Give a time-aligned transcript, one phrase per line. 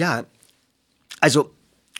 [0.00, 0.24] Ja,
[1.20, 1.54] also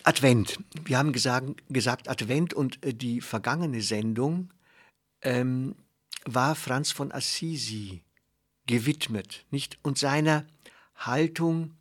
[0.05, 0.59] Advent.
[0.87, 4.49] Wir haben gesagt, gesagt Advent und äh, die vergangene Sendung
[5.21, 5.75] ähm,
[6.25, 8.01] war Franz von Assisi
[8.65, 9.79] gewidmet, nicht?
[9.83, 10.47] Und seiner
[10.97, 11.75] Haltung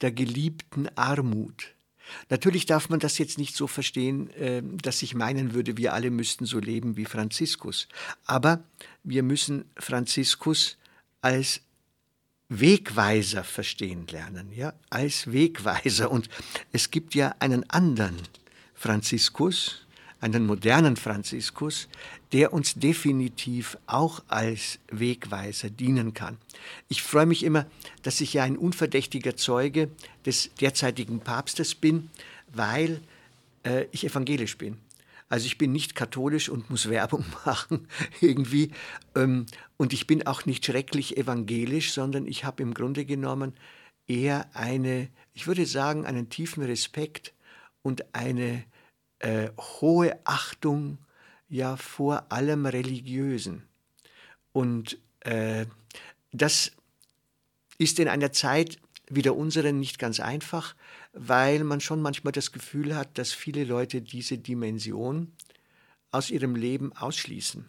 [0.00, 1.74] der geliebten Armut.
[2.30, 6.10] Natürlich darf man das jetzt nicht so verstehen, äh, dass ich meinen würde, wir alle
[6.10, 7.88] müssten so leben wie Franziskus.
[8.24, 8.64] Aber
[9.04, 10.78] wir müssen Franziskus
[11.20, 11.60] als
[12.48, 16.10] Wegweiser verstehen lernen, ja, als Wegweiser.
[16.10, 16.28] Und
[16.72, 18.16] es gibt ja einen anderen
[18.74, 19.86] Franziskus,
[20.20, 21.88] einen modernen Franziskus,
[22.32, 26.38] der uns definitiv auch als Wegweiser dienen kann.
[26.88, 27.66] Ich freue mich immer,
[28.02, 29.90] dass ich ja ein unverdächtiger Zeuge
[30.26, 32.10] des derzeitigen Papstes bin,
[32.52, 33.00] weil
[33.62, 34.78] äh, ich evangelisch bin.
[35.28, 37.88] Also ich bin nicht katholisch und muss Werbung machen
[38.20, 38.72] irgendwie.
[39.14, 43.54] Ähm, und ich bin auch nicht schrecklich evangelisch, sondern ich habe im Grunde genommen
[44.06, 47.34] eher eine, ich würde sagen, einen tiefen Respekt
[47.82, 48.64] und eine
[49.18, 50.98] äh, hohe Achtung
[51.48, 53.64] ja vor allem Religiösen.
[54.52, 55.66] Und äh,
[56.32, 56.72] das
[57.78, 58.78] ist in einer Zeit
[59.10, 60.74] wie der unseren nicht ganz einfach,
[61.12, 65.32] weil man schon manchmal das Gefühl hat, dass viele Leute diese Dimension
[66.10, 67.66] aus ihrem Leben ausschließen.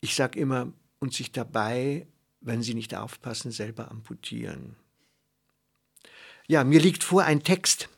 [0.00, 2.06] Ich sage immer, und sich dabei,
[2.40, 4.76] wenn sie nicht aufpassen, selber amputieren.
[6.46, 7.88] Ja, mir liegt vor ein Text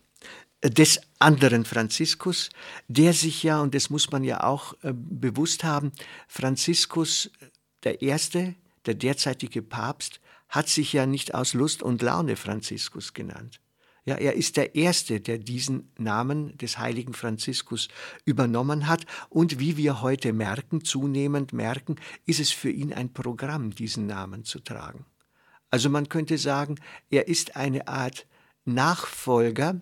[0.62, 2.48] des anderen Franziskus,
[2.88, 5.92] der sich ja, und das muss man ja auch äh, bewusst haben,
[6.26, 7.30] Franziskus,
[7.82, 8.54] der Erste,
[8.86, 10.20] der derzeitige Papst,
[10.54, 13.60] hat sich ja nicht aus Lust und Laune Franziskus genannt.
[14.06, 17.88] Ja, er ist der Erste, der diesen Namen des heiligen Franziskus
[18.26, 19.06] übernommen hat.
[19.30, 24.44] Und wie wir heute merken, zunehmend merken, ist es für ihn ein Programm, diesen Namen
[24.44, 25.06] zu tragen.
[25.70, 26.76] Also man könnte sagen,
[27.10, 28.26] er ist eine Art
[28.66, 29.80] Nachfolger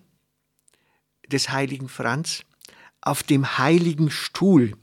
[1.27, 2.43] des heiligen Franz
[3.01, 4.73] auf dem heiligen Stuhl.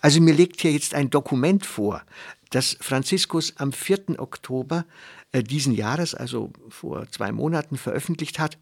[0.00, 2.02] Also mir legt hier jetzt ein Dokument vor,
[2.50, 4.18] das Franziskus am 4.
[4.18, 4.84] Oktober
[5.34, 8.58] diesen Jahres, also vor zwei Monaten, veröffentlicht hat.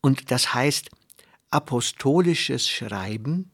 [0.00, 0.90] Und das heißt
[1.50, 3.50] Apostolisches Schreiben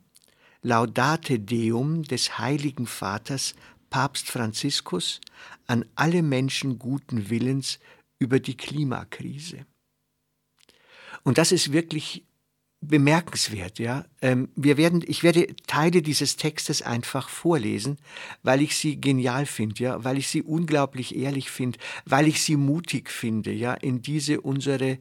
[0.63, 3.55] Laudate Deum des Heiligen Vaters
[3.89, 5.21] Papst Franziskus
[5.67, 7.79] an alle Menschen guten Willens
[8.19, 9.67] über die Klimakrise.
[11.23, 12.25] Und das ist wirklich
[12.81, 14.05] bemerkenswert, ja.
[14.23, 17.99] Ähm, wir werden, ich werde Teile dieses Textes einfach vorlesen,
[18.43, 22.57] weil ich sie genial finde, ja, weil ich sie unglaublich ehrlich finde, weil ich sie
[22.57, 24.99] mutig finde, ja, in diese unsere,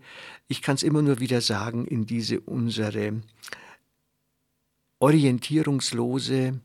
[0.47, 3.21] ich kann es immer nur wieder sagen, in diese unsere
[4.99, 6.59] orientierungslose,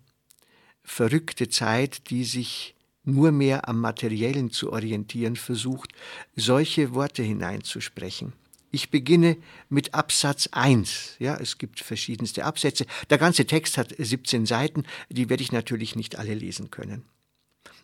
[0.82, 5.92] verrückte Zeit, die sich nur mehr am Materiellen zu orientieren versucht,
[6.34, 8.32] solche Worte hineinzusprechen.
[8.74, 9.36] Ich beginne
[9.68, 11.14] mit Absatz 1.
[11.20, 12.86] Ja, es gibt verschiedenste Absätze.
[13.08, 17.04] Der ganze Text hat 17 Seiten, die werde ich natürlich nicht alle lesen können.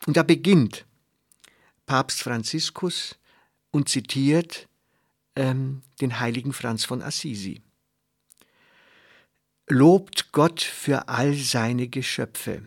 [0.08, 0.86] Und da beginnt
[1.86, 3.14] Papst Franziskus
[3.70, 4.68] und zitiert
[5.36, 7.62] ähm, den heiligen Franz von Assisi.
[9.68, 12.66] Lobt Gott für all seine Geschöpfe.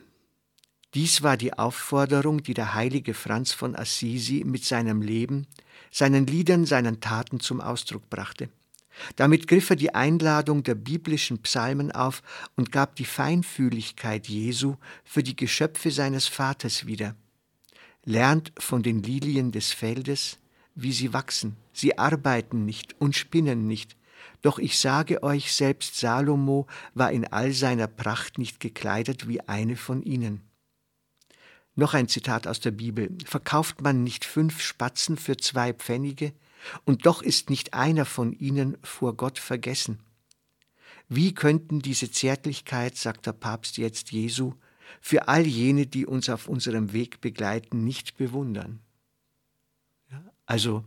[0.94, 5.48] Dies war die Aufforderung, die der heilige Franz von Assisi mit seinem Leben
[5.94, 8.50] seinen Liedern, seinen Taten zum Ausdruck brachte.
[9.16, 12.22] Damit griff er die Einladung der biblischen Psalmen auf
[12.56, 17.16] und gab die Feinfühligkeit Jesu für die Geschöpfe seines Vaters wieder.
[18.06, 20.38] Lernt von den Lilien des Feldes,
[20.76, 21.56] wie sie wachsen.
[21.74, 23.96] Sie arbeiten nicht und spinnen nicht.
[24.42, 29.76] Doch ich sage euch, selbst Salomo war in all seiner Pracht nicht gekleidet wie eine
[29.76, 30.42] von ihnen.
[31.76, 33.16] Noch ein Zitat aus der Bibel.
[33.26, 36.34] Verkauft man nicht fünf Spatzen für zwei Pfennige,
[36.86, 40.00] und doch ist nicht einer von ihnen vor Gott vergessen.
[41.10, 44.54] Wie könnten diese Zärtlichkeit, sagt der Papst jetzt Jesu,
[45.02, 48.80] für all jene, die uns auf unserem Weg begleiten, nicht bewundern?
[50.10, 50.86] Ja, also,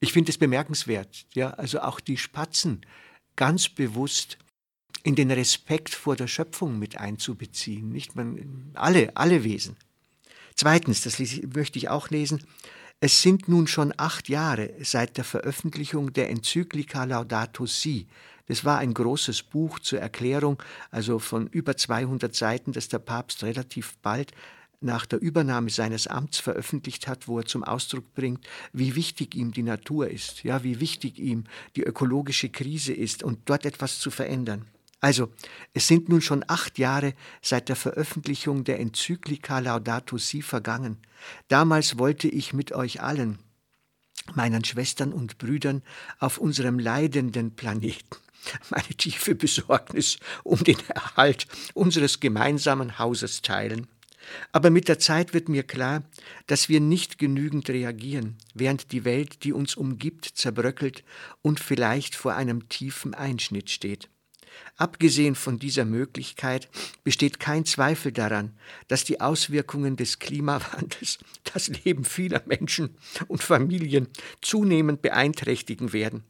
[0.00, 2.80] ich finde es bemerkenswert, ja, also auch die Spatzen
[3.34, 4.38] ganz bewusst
[5.06, 9.76] in den Respekt vor der Schöpfung mit einzubeziehen, nicht man alle alle Wesen.
[10.56, 11.20] Zweitens, das
[11.54, 12.42] möchte ich auch lesen,
[12.98, 18.08] es sind nun schon acht Jahre seit der Veröffentlichung der Enzyklika Laudato Si.
[18.46, 20.60] Das war ein großes Buch zur Erklärung,
[20.90, 24.32] also von über 200 Seiten, das der Papst relativ bald
[24.80, 29.52] nach der Übernahme seines Amts veröffentlicht hat, wo er zum Ausdruck bringt, wie wichtig ihm
[29.52, 31.44] die Natur ist, ja, wie wichtig ihm
[31.76, 34.66] die ökologische Krise ist und dort etwas zu verändern.
[35.00, 35.30] Also,
[35.74, 40.98] es sind nun schon acht Jahre seit der Veröffentlichung der Enzyklika Laudato Si vergangen.
[41.48, 43.38] Damals wollte ich mit euch allen,
[44.34, 45.82] meinen Schwestern und Brüdern
[46.18, 48.16] auf unserem leidenden Planeten,
[48.70, 53.86] meine tiefe Besorgnis um den Erhalt unseres gemeinsamen Hauses teilen.
[54.50, 56.02] Aber mit der Zeit wird mir klar,
[56.46, 61.04] dass wir nicht genügend reagieren, während die Welt, die uns umgibt, zerbröckelt
[61.42, 64.08] und vielleicht vor einem tiefen Einschnitt steht.
[64.76, 66.68] Abgesehen von dieser Möglichkeit
[67.02, 68.52] besteht kein Zweifel daran,
[68.88, 71.18] dass die Auswirkungen des Klimawandels
[71.52, 72.96] das Leben vieler Menschen
[73.28, 74.08] und Familien
[74.42, 76.24] zunehmend beeinträchtigen werden.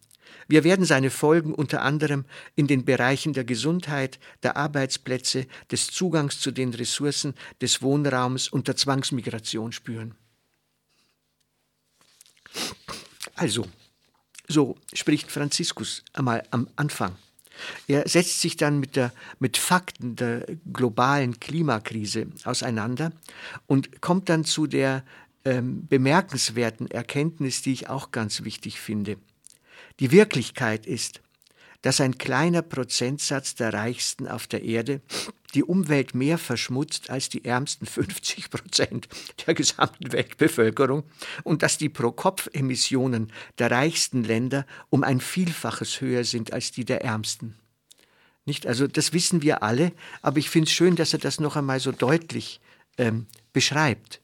[0.48, 2.24] Wir werden seine Folgen unter anderem
[2.54, 8.68] in den Bereichen der Gesundheit, der Arbeitsplätze, des Zugangs zu den Ressourcen, des Wohnraums und
[8.68, 10.14] der Zwangsmigration spüren.
[13.34, 13.66] Also,
[14.48, 17.16] so spricht Franziskus einmal am Anfang.
[17.86, 23.12] Er setzt sich dann mit, der, mit Fakten der globalen Klimakrise auseinander
[23.66, 25.04] und kommt dann zu der
[25.44, 29.16] ähm, bemerkenswerten Erkenntnis, die ich auch ganz wichtig finde.
[30.00, 31.20] Die Wirklichkeit ist,
[31.86, 35.02] dass ein kleiner Prozentsatz der Reichsten auf der Erde
[35.54, 39.06] die Umwelt mehr verschmutzt als die ärmsten 50 Prozent
[39.46, 41.04] der gesamten Weltbevölkerung
[41.44, 47.04] und dass die Pro-Kopf-Emissionen der reichsten Länder um ein Vielfaches höher sind als die der
[47.04, 47.54] ärmsten.
[48.46, 48.66] Nicht?
[48.66, 49.92] Also das wissen wir alle,
[50.22, 52.60] aber ich finde es schön, dass er das noch einmal so deutlich
[52.98, 54.20] ähm, beschreibt.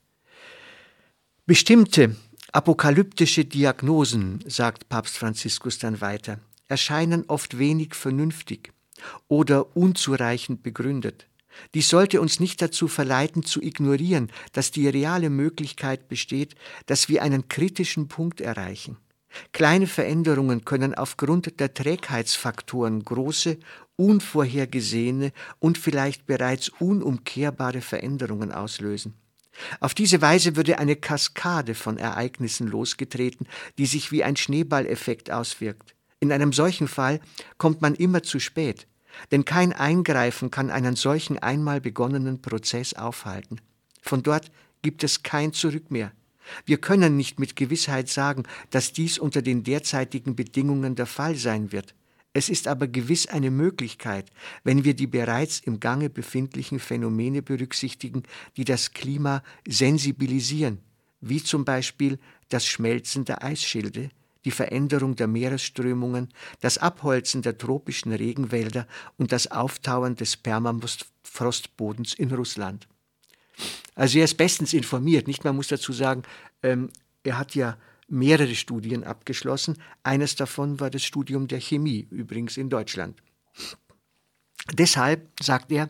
[1.47, 2.17] Bestimmte
[2.51, 6.41] apokalyptische Diagnosen, sagt Papst Franziskus dann weiter,
[6.73, 8.73] erscheinen oft wenig vernünftig
[9.29, 11.29] oder unzureichend begründet.
[11.75, 16.55] Dies sollte uns nicht dazu verleiten, zu ignorieren, dass die reale Möglichkeit besteht,
[16.87, 18.97] dass wir einen kritischen Punkt erreichen.
[19.53, 23.59] Kleine Veränderungen können aufgrund der Trägheitsfaktoren große,
[23.97, 29.13] unvorhergesehene und vielleicht bereits unumkehrbare Veränderungen auslösen.
[29.81, 33.47] Auf diese Weise würde eine Kaskade von Ereignissen losgetreten,
[33.77, 35.95] die sich wie ein Schneeballeffekt auswirkt.
[36.23, 37.19] In einem solchen Fall
[37.59, 38.87] kommt man immer zu spät,
[39.33, 43.61] denn kein Eingreifen kann einen solchen einmal begonnenen Prozess aufhalten.
[44.03, 44.53] Von dort
[44.83, 46.13] gibt es kein Zurück mehr.
[46.65, 51.73] Wir können nicht mit Gewissheit sagen, dass dies unter den derzeitigen Bedingungen der Fall sein
[51.73, 51.97] wird.
[52.33, 54.31] Es ist aber gewiss eine Möglichkeit,
[54.63, 58.23] wenn wir die bereits im Gange befindlichen Phänomene berücksichtigen,
[58.57, 60.79] die das Klima sensibilisieren,
[61.21, 64.11] wie zum Beispiel das Schmelzen der Eisschilde,
[64.45, 66.29] die Veränderung der Meeresströmungen,
[66.61, 68.87] das Abholzen der tropischen Regenwälder
[69.17, 72.89] und das Auftauen des Permafrostbodens in Russland.
[73.95, 75.45] Also er ist bestens informiert, nicht?
[75.45, 76.23] Man muss dazu sagen,
[76.63, 76.91] ähm,
[77.23, 77.77] er hat ja
[78.09, 79.79] mehrere Studien abgeschlossen.
[80.03, 83.23] Eines davon war das Studium der Chemie, übrigens in Deutschland.
[84.73, 85.89] Deshalb, sagt er,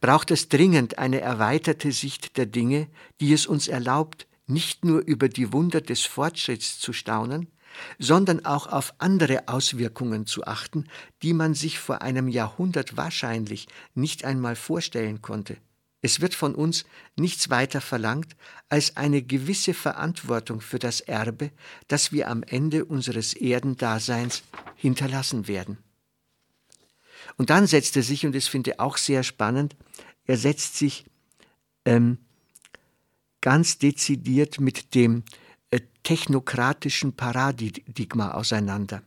[0.00, 2.88] braucht es dringend eine erweiterte Sicht der Dinge,
[3.20, 7.48] die es uns erlaubt, nicht nur über die Wunder des Fortschritts zu staunen,
[7.98, 10.86] sondern auch auf andere Auswirkungen zu achten,
[11.22, 15.56] die man sich vor einem Jahrhundert wahrscheinlich nicht einmal vorstellen konnte.
[16.04, 16.84] Es wird von uns
[17.16, 18.36] nichts weiter verlangt
[18.68, 21.50] als eine gewisse Verantwortung für das Erbe,
[21.88, 24.42] das wir am Ende unseres Erdendaseins
[24.76, 25.78] hinterlassen werden.
[27.38, 29.76] Und dann setzt er sich, und das finde ich auch sehr spannend,
[30.26, 31.06] er setzt sich
[31.86, 32.18] ähm,
[33.40, 35.22] ganz dezidiert mit dem
[36.04, 39.02] technokratischen Paradigma auseinander.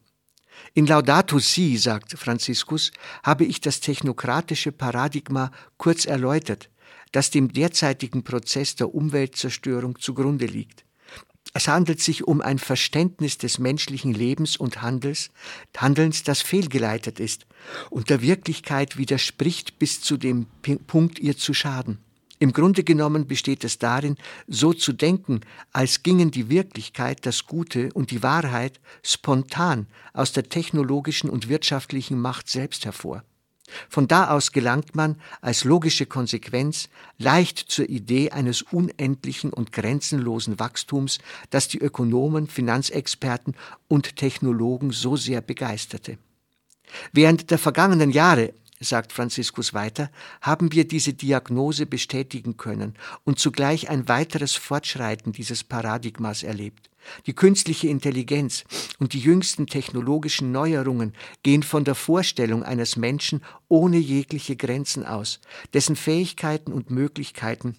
[0.74, 2.92] In Laudato Si, sagt Franziskus,
[3.24, 6.70] habe ich das technokratische Paradigma kurz erläutert,
[7.12, 10.84] das dem derzeitigen Prozess der Umweltzerstörung zugrunde liegt.
[11.54, 15.30] Es handelt sich um ein Verständnis des menschlichen Lebens und Handels,
[15.76, 17.46] Handelns, das fehlgeleitet ist
[17.90, 20.48] und der Wirklichkeit widerspricht bis zu dem
[20.88, 22.00] Punkt, ihr zu schaden.
[22.40, 24.16] Im Grunde genommen besteht es darin,
[24.48, 25.42] so zu denken,
[25.72, 32.20] als gingen die Wirklichkeit, das Gute und die Wahrheit spontan aus der technologischen und wirtschaftlichen
[32.20, 33.24] Macht selbst hervor.
[33.90, 40.60] Von da aus gelangt man als logische Konsequenz leicht zur Idee eines unendlichen und grenzenlosen
[40.60, 43.56] Wachstums, das die Ökonomen, Finanzexperten
[43.88, 46.18] und Technologen so sehr begeisterte.
[47.12, 53.90] Während der vergangenen Jahre sagt Franziskus weiter, haben wir diese Diagnose bestätigen können und zugleich
[53.90, 56.90] ein weiteres Fortschreiten dieses Paradigmas erlebt.
[57.26, 58.66] Die künstliche Intelligenz
[59.00, 65.40] und die jüngsten technologischen Neuerungen gehen von der Vorstellung eines Menschen ohne jegliche Grenzen aus,
[65.74, 67.78] dessen Fähigkeiten und Möglichkeiten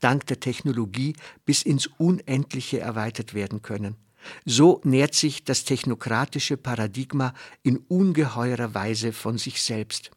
[0.00, 3.96] dank der Technologie bis ins Unendliche erweitert werden können.
[4.44, 10.10] So nährt sich das technokratische Paradigma in ungeheurer Weise von sich selbst.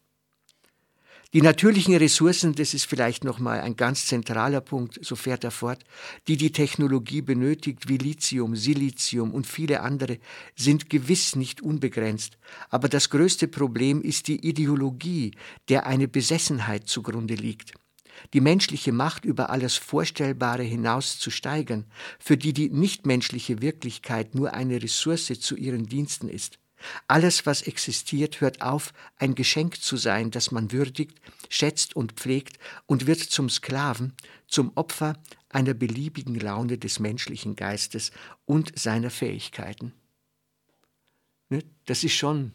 [1.34, 5.82] Die natürlichen Ressourcen, das ist vielleicht nochmal ein ganz zentraler Punkt, so fährt er fort,
[6.28, 10.18] die die Technologie benötigt, wie Lithium, Silizium und viele andere,
[10.54, 12.38] sind gewiss nicht unbegrenzt.
[12.70, 15.32] Aber das größte Problem ist die Ideologie,
[15.68, 17.74] der eine Besessenheit zugrunde liegt
[18.32, 21.84] die menschliche Macht über alles Vorstellbare hinaus zu steigern,
[22.18, 26.58] für die die nichtmenschliche Wirklichkeit nur eine Ressource zu ihren Diensten ist.
[27.06, 32.58] Alles, was existiert, hört auf, ein Geschenk zu sein, das man würdigt, schätzt und pflegt
[32.86, 34.12] und wird zum Sklaven,
[34.46, 35.14] zum Opfer
[35.48, 38.10] einer beliebigen Laune des menschlichen Geistes
[38.44, 39.92] und seiner Fähigkeiten.
[41.48, 42.52] Ne, das ist schon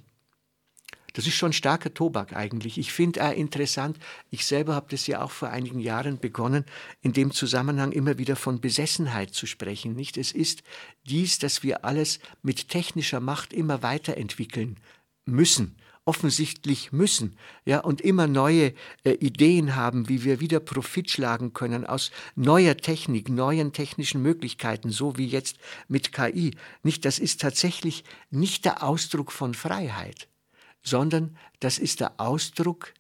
[1.19, 2.77] das ist schon starker Tobak eigentlich.
[2.77, 3.99] Ich finde auch interessant,
[4.31, 6.63] ich selber habe das ja auch vor einigen Jahren begonnen,
[7.01, 9.97] in dem Zusammenhang immer wieder von Besessenheit zu sprechen.
[9.97, 10.15] Nicht?
[10.15, 10.63] Es ist
[11.09, 14.77] dies, dass wir alles mit technischer Macht immer weiterentwickeln
[15.25, 18.73] müssen offensichtlich müssen, ja, und immer neue
[19.03, 24.89] äh, Ideen haben, wie wir wieder Profit schlagen können aus neuer Technik, neuen technischen Möglichkeiten,
[24.89, 25.57] so wie jetzt
[25.87, 26.55] mit KI.
[26.81, 30.29] Nicht, das ist tatsächlich nicht der Ausdruck von Freiheit
[30.81, 32.93] sondern das ist der Ausdruck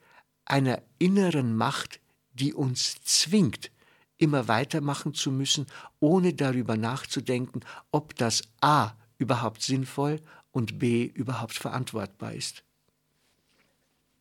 [0.45, 1.99] einer inneren Macht,
[2.33, 3.71] die uns zwingt,
[4.17, 5.65] immer weitermachen zu müssen,
[5.99, 10.19] ohne darüber nachzudenken, ob das A überhaupt sinnvoll
[10.51, 12.63] und B überhaupt verantwortbar ist.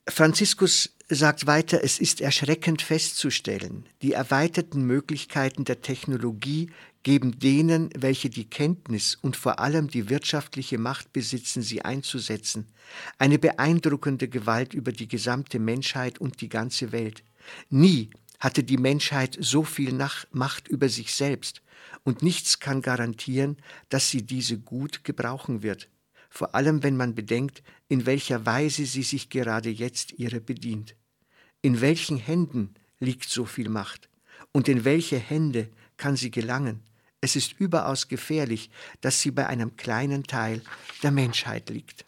[0.09, 6.71] Franziskus sagt weiter, es ist erschreckend festzustellen, die erweiterten Möglichkeiten der Technologie
[7.09, 12.67] geben denen, welche die Kenntnis und vor allem die wirtschaftliche Macht besitzen, sie einzusetzen,
[13.17, 17.25] eine beeindruckende Gewalt über die gesamte Menschheit und die ganze Welt.
[17.71, 19.99] Nie hatte die Menschheit so viel
[20.33, 21.63] Macht über sich selbst,
[22.05, 23.57] und nichts kann garantieren,
[23.89, 25.89] dass sie diese gut gebrauchen wird,
[26.29, 30.95] vor allem wenn man bedenkt, in welcher Weise sie sich gerade jetzt ihrer bedient.
[31.63, 34.11] In welchen Händen liegt so viel Macht?
[34.53, 36.83] Und in welche Hände kann sie gelangen?
[37.21, 38.71] Es ist überaus gefährlich,
[39.01, 40.63] dass sie bei einem kleinen Teil
[41.03, 42.05] der Menschheit liegt.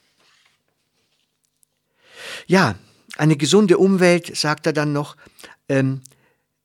[2.46, 2.78] Ja,
[3.16, 5.16] eine gesunde Umwelt, sagt er dann noch,
[5.68, 6.02] ähm,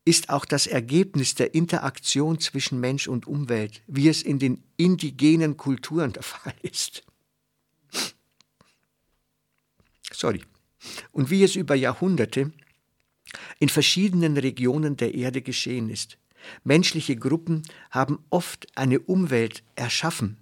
[0.05, 5.57] ist auch das Ergebnis der Interaktion zwischen Mensch und Umwelt, wie es in den indigenen
[5.57, 7.03] Kulturen der Fall ist.
[10.11, 10.43] Sorry.
[11.11, 12.51] Und wie es über Jahrhunderte
[13.59, 16.17] in verschiedenen Regionen der Erde geschehen ist.
[16.63, 20.37] Menschliche Gruppen haben oft eine Umwelt erschaffen.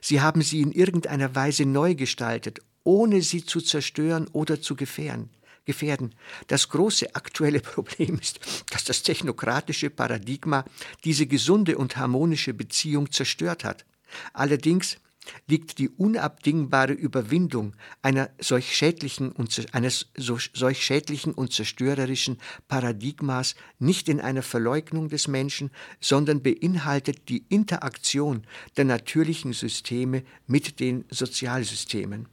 [0.00, 5.30] Sie haben sie in irgendeiner Weise neu gestaltet, ohne sie zu zerstören oder zu gefährden.
[5.64, 6.14] gefährden.
[6.48, 8.40] Das große aktuelle Problem ist,
[8.70, 10.64] dass das technokratische Paradigma
[11.04, 13.84] diese gesunde und harmonische Beziehung zerstört hat.
[14.32, 14.98] Allerdings
[15.46, 22.38] liegt die unabdingbare Überwindung einer solch schädlichen und, eines solch schädlichen und zerstörerischen
[22.68, 28.44] Paradigmas nicht in einer Verleugnung des Menschen, sondern beinhaltet die Interaktion
[28.76, 32.28] der natürlichen Systeme mit den Sozialsystemen.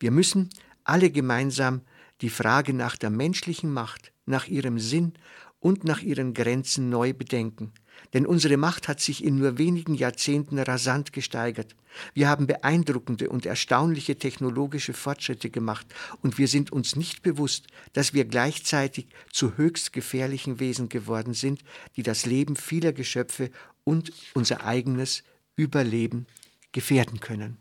[0.00, 0.50] Wir müssen
[0.84, 1.82] alle gemeinsam
[2.20, 5.14] die Frage nach der menschlichen Macht, nach ihrem Sinn
[5.60, 7.72] und nach ihren Grenzen neu bedenken.
[8.12, 11.74] Denn unsere Macht hat sich in nur wenigen Jahrzehnten rasant gesteigert.
[12.14, 15.86] Wir haben beeindruckende und erstaunliche technologische Fortschritte gemacht
[16.22, 21.62] und wir sind uns nicht bewusst, dass wir gleichzeitig zu höchst gefährlichen Wesen geworden sind,
[21.96, 23.50] die das Leben vieler Geschöpfe
[23.84, 25.22] und unser eigenes
[25.56, 26.26] Überleben
[26.72, 27.58] gefährden können.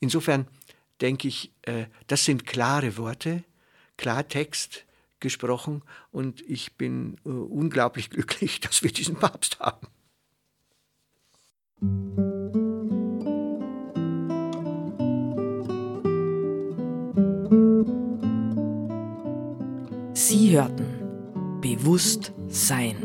[0.00, 0.46] Insofern
[1.00, 3.42] denke ich, äh, das sind klare Worte,
[3.96, 4.84] Klartext,
[5.20, 9.86] gesprochen und ich bin äh, unglaublich glücklich, dass wir diesen Papst haben.
[20.14, 20.96] Sie hörten
[21.60, 22.96] Bewusst Sein.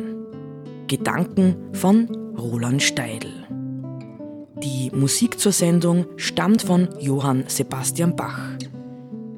[0.88, 3.48] Gedanken von Roland Steidl.
[4.62, 8.58] Die Musik zur Sendung stammt von Johann Sebastian Bach.